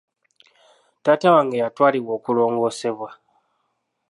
[1.03, 3.09] Taata wange yatwalibwa okulongoosebwa.